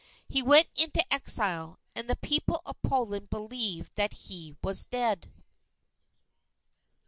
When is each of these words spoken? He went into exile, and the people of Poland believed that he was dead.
He 0.27 0.41
went 0.41 0.69
into 0.75 1.05
exile, 1.13 1.77
and 1.95 2.09
the 2.09 2.15
people 2.15 2.63
of 2.65 2.81
Poland 2.81 3.29
believed 3.29 3.91
that 3.93 4.13
he 4.13 4.55
was 4.63 4.87
dead. 4.87 5.31